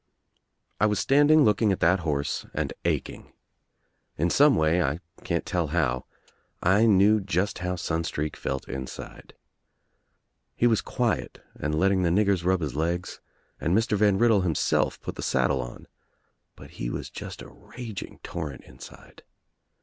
[0.79, 3.33] I was standing looking at that horse and aching.
[4.17, 6.05] In some way, I can't tell how,
[6.59, 9.35] I knew just how Sun streak felt inside.
[10.55, 13.21] He was quiet and letting the niggers rub his legs
[13.59, 13.95] and Mr.
[13.95, 15.87] Van Riddle himself put the saddle on,
[16.55, 19.21] but he was just a raging torrent inside.